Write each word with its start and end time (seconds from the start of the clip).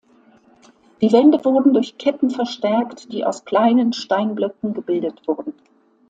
Die 0.99 1.11
Wände 1.11 1.45
wurden 1.45 1.75
durch 1.75 1.99
Ketten 1.99 2.31
verstärkt, 2.31 3.11
die 3.13 3.23
aus 3.23 3.45
kleinen 3.45 3.93
Steinblöcken 3.93 4.73
gebildet 4.73 5.21
wurden. 5.27 5.53